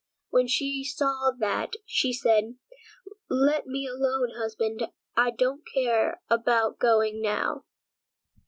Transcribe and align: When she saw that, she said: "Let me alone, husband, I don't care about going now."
When 0.31 0.47
she 0.47 0.83
saw 0.83 1.29
that, 1.37 1.73
she 1.85 2.11
said: 2.11 2.55
"Let 3.29 3.67
me 3.67 3.87
alone, 3.87 4.31
husband, 4.35 4.87
I 5.15 5.29
don't 5.29 5.61
care 5.75 6.23
about 6.27 6.79
going 6.79 7.21
now." 7.21 7.65